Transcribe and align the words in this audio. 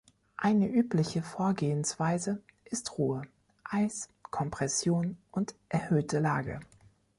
Eine 0.35 0.67
übliche 0.67 1.21
Vorgehensweise 1.21 2.41
ist 2.65 2.97
Ruhe, 2.97 3.21
Eis, 3.63 4.09
Kompression 4.31 5.15
und 5.29 5.53
erhöhte 5.69 6.17
Lage. 6.19 6.59